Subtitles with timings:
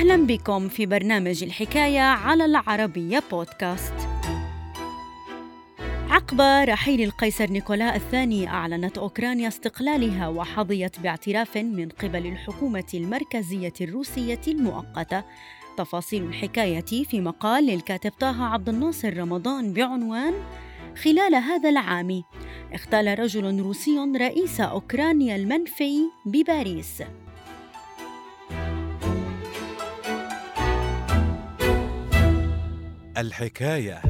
[0.00, 3.92] أهلا بكم في برنامج الحكاية على العربية بودكاست.
[6.08, 14.40] عقب رحيل القيصر نيكولا الثاني أعلنت أوكرانيا استقلالها وحظيت باعتراف من قبل الحكومة المركزية الروسية
[14.48, 15.24] المؤقتة.
[15.76, 20.34] تفاصيل الحكاية في مقال للكاتب طه عبد الناصر رمضان بعنوان
[21.04, 22.22] خلال هذا العام
[22.72, 27.02] اختال رجل روسي رئيس أوكرانيا المنفي بباريس
[33.20, 34.02] الحكاية.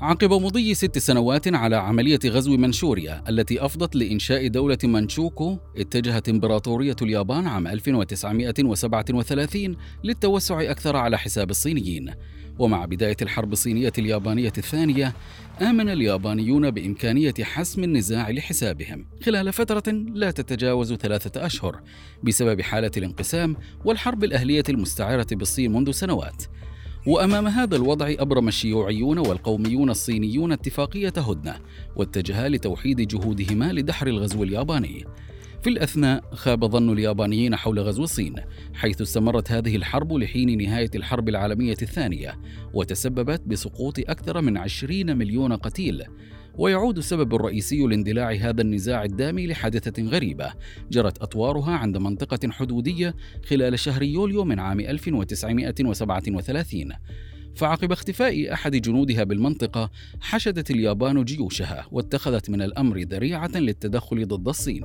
[0.00, 6.96] عقب مضي ست سنوات على عملية غزو منشوريا التي أفضت لإنشاء دولة منشوكو اتجهت إمبراطورية
[7.02, 12.10] اليابان عام 1937 للتوسع أكثر على حساب الصينيين.
[12.58, 15.14] ومع بداية الحرب الصينية اليابانية الثانية
[15.60, 19.06] آمن اليابانيون بإمكانية حسم النزاع لحسابهم.
[19.24, 21.80] خلال فترة لا تتجاوز ثلاثة أشهر
[22.22, 26.44] بسبب حالة الانقسام والحرب الأهلية المستعرة بالصين منذ سنوات.
[27.06, 31.54] وأمام هذا الوضع أبرم الشيوعيون والقوميون الصينيون اتفاقية هدنة
[31.96, 35.04] واتجها لتوحيد جهودهما لدحر الغزو الياباني.
[35.62, 38.34] في الأثناء خاب ظن اليابانيين حول غزو الصين
[38.74, 42.38] حيث استمرت هذه الحرب لحين نهاية الحرب العالمية الثانية
[42.74, 46.04] وتسببت بسقوط أكثر من عشرين مليون قتيل.
[46.54, 50.52] ويعود السبب الرئيسي لاندلاع هذا النزاع الدامي لحادثة غريبة
[50.90, 53.14] جرت أطوارها عند منطقة حدودية
[53.44, 56.92] خلال شهر يوليو من عام 1937
[57.54, 64.84] فعقب اختفاء أحد جنودها بالمنطقة حشدت اليابان جيوشها واتخذت من الأمر ذريعة للتدخل ضد الصين.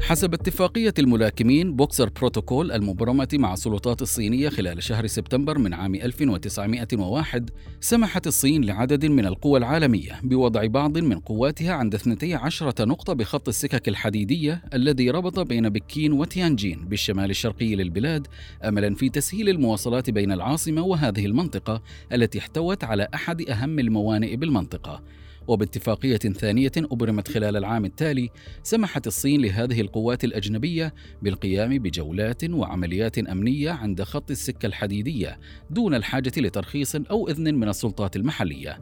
[0.00, 7.50] حسب اتفاقية الملاكمين بوكسر بروتوكول المبرمة مع السلطات الصينية خلال شهر سبتمبر من عام 1901
[7.80, 13.88] سمحت الصين لعدد من القوى العالمية بوضع بعض من قواتها عند 12 نقطة بخط السكك
[13.88, 18.26] الحديدية الذي ربط بين بكين وتيانجين بالشمال الشرقي للبلاد
[18.64, 25.02] أملا في تسهيل المواصلات بين العاصمة وهذه المنطقة التي احتوت على أحد أهم الموانئ بالمنطقة.
[25.48, 28.30] وباتفاقية ثانية أبرمت خلال العام التالي
[28.62, 35.38] سمحت الصين لهذه القوات الأجنبية بالقيام بجولات وعمليات أمنية عند خط السكة الحديدية
[35.70, 38.78] دون الحاجة لترخيص أو إذن من السلطات المحلية.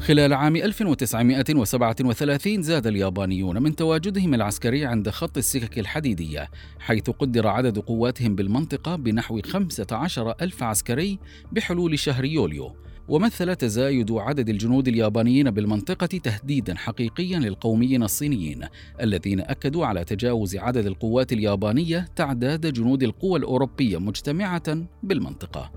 [0.00, 7.78] خلال عام 1937 زاد اليابانيون من تواجدهم العسكري عند خط السكك الحديدية حيث قدر عدد
[7.78, 11.18] قواتهم بالمنطقة بنحو 15 ألف عسكري
[11.52, 12.76] بحلول شهر يوليو
[13.10, 18.64] ومثل تزايد عدد الجنود اليابانيين بالمنطقة تهديدا حقيقيا للقوميين الصينيين
[19.00, 25.70] الذين أكدوا على تجاوز عدد القوات اليابانية تعداد جنود القوى الأوروبية مجتمعة بالمنطقة.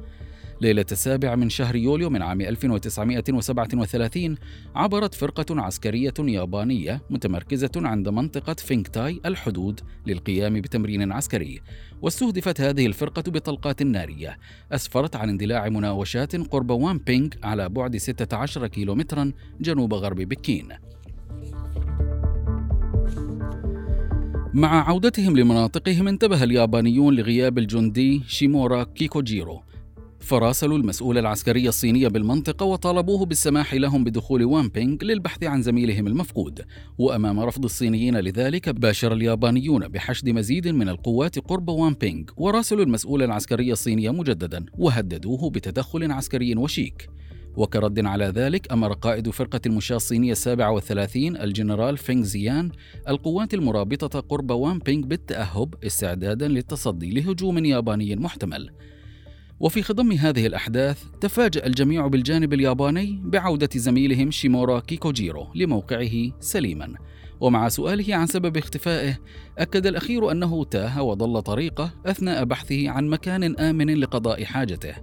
[0.64, 4.36] ليلة السابع من شهر يوليو من عام 1937
[4.76, 11.62] عبرت فرقة عسكرية يابانية متمركزة عند منطقة فينكتاي الحدود للقيام بتمرين عسكري
[12.02, 14.38] واستهدفت هذه الفرقة بطلقات نارية.
[14.72, 19.32] أسفرت عن اندلاع مناوشات قرب وان بينغ على بعد 16 كيلومترا
[19.62, 20.70] جنوب غرب بكين.
[24.54, 29.64] مع عودتهم لمناطقهم انتبه اليابانيون لغياب الجندي شيمورا كيكوجيرو
[30.24, 36.62] فراسلوا المسؤول العسكري الصيني بالمنطقة وطالبوه بالسماح لهم بدخول وامبينغ للبحث عن زميلهم المفقود.
[36.98, 43.72] وأمام رفض الصينيين لذلك باشر اليابانيون بحشد مزيد من القوات قرب وامبينغ وراسلوا المسؤول العسكري
[43.72, 47.10] الصيني مجددا وهددوه بتدخل عسكري وشيك.
[47.56, 52.72] وكرد على ذلك أمر قائد فرقة المشاة الصينية السابعة والثلاثين الجنرال فينغ زيان
[53.10, 58.70] القوات المرابطة قرب وامبينغ بالتأهب استعدادا للتصدي لهجوم ياباني محتمل.
[59.60, 66.94] وفي خضم هذه الأحداث تفاجأ الجميع بالجانب الياباني بعودة زميلهم شيمورا كيكوجيرو لموقعه سليما.
[67.40, 69.18] ومع سؤاله عن سبب اختفائه
[69.58, 74.96] أكد الأخير أنه تاه وضل طريقه أثناء بحثه عن مكان آمن لقضاء حاجته.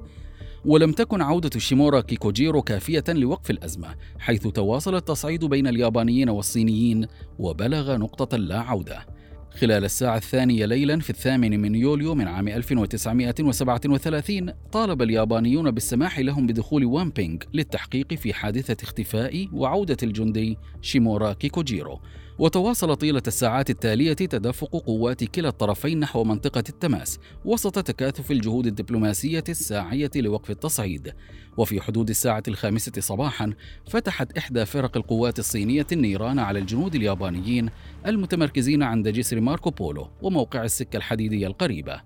[0.64, 7.06] ولم تكن عودة شيمورا كيكوجيرو كافية لوقف الأزمة حيث تواصل التصعيد بين اليابانيين والصينيين
[7.38, 9.06] وبلغ نقطة لا عودة.
[9.50, 16.46] خلال الساعة الثانية ليلا في الثامن من يوليو من عام 1937 طالب اليابانيون بالسماح لهم
[16.46, 22.00] بدخول وامبينغ للتحقيق في حادثة اختفاء وعودة الجندي شيمورا كيكوجيرو.
[22.40, 29.44] وتواصل طيلة الساعات التالية تدفق قوات كلا الطرفين نحو منطقة التماس وسط تكاثف الجهود الدبلوماسية
[29.48, 31.12] الساعية لوقف التصعيد.
[31.56, 33.52] وفي حدود الساعة الخامسة صباحا
[33.90, 37.70] فتحت إحدى فرق القوات الصينية النيران على الجنود اليابانيين
[38.06, 42.00] المتمركزين عند جسر ماركو بولو وموقع السكة الحديدية القريبة.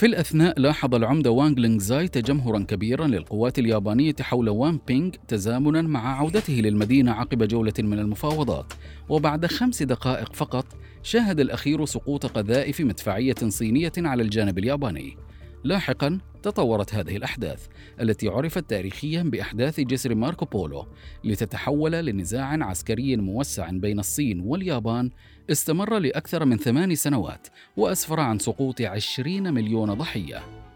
[0.00, 6.18] في الأثناء لاحظ العمدة وانغ لينغزاي تجمهرا كبيرا للقوات اليابانية حول وان بينغ تزامنا مع
[6.18, 8.72] عودته للمدينة عقب جولة من المفاوضات.
[9.08, 10.66] وبعد خمس دقائق فقط
[11.02, 15.16] شاهد الأخير سقوط قذائف مدفعية صينية على الجانب الياباني.
[15.64, 17.66] لاحقا تطورت هذه الأحداث
[18.00, 20.86] التي عرفت تاريخيا بأحداث جسر ماركو بولو
[21.24, 25.10] لتتحول لنزاع عسكري موسع بين الصين واليابان
[25.50, 27.46] استمر لأكثر من ثمان سنوات
[27.76, 30.69] وأسفر عن سقوط عشرين مليون ضحية.